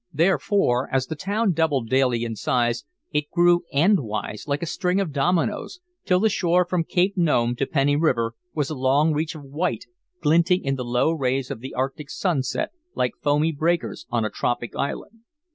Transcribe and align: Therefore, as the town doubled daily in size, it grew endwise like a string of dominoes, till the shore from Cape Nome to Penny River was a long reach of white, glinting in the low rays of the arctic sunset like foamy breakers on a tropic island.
Therefore, 0.11 0.89
as 0.91 1.05
the 1.05 1.15
town 1.15 1.53
doubled 1.53 1.87
daily 1.87 2.23
in 2.23 2.35
size, 2.35 2.85
it 3.11 3.29
grew 3.29 3.65
endwise 3.71 4.47
like 4.47 4.63
a 4.63 4.65
string 4.65 4.99
of 4.99 5.11
dominoes, 5.11 5.79
till 6.05 6.19
the 6.19 6.27
shore 6.27 6.65
from 6.65 6.83
Cape 6.85 7.15
Nome 7.15 7.55
to 7.57 7.67
Penny 7.67 7.95
River 7.95 8.33
was 8.55 8.71
a 8.71 8.75
long 8.75 9.13
reach 9.13 9.35
of 9.35 9.43
white, 9.43 9.85
glinting 10.19 10.65
in 10.65 10.73
the 10.73 10.83
low 10.83 11.11
rays 11.11 11.51
of 11.51 11.59
the 11.59 11.75
arctic 11.75 12.09
sunset 12.09 12.71
like 12.95 13.13
foamy 13.21 13.51
breakers 13.51 14.07
on 14.09 14.25
a 14.25 14.31
tropic 14.31 14.75
island. 14.75 15.19